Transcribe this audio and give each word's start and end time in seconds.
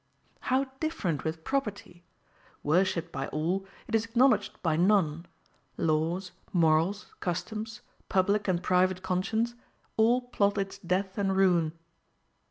How 0.39 0.63
different 0.79 1.23
with 1.23 1.43
property! 1.43 2.03
Worshipped 2.63 3.11
by 3.11 3.27
all, 3.27 3.67
it 3.87 3.93
is 3.93 4.03
acknowledged 4.03 4.59
by 4.63 4.75
none: 4.75 5.27
laws, 5.77 6.31
morals, 6.51 7.13
customs, 7.19 7.81
public 8.09 8.47
and 8.47 8.63
private 8.63 9.03
conscience, 9.03 9.53
all 9.97 10.19
plot 10.21 10.57
its 10.57 10.79
death 10.79 11.19
and 11.19 11.37
ruin. 11.37 11.73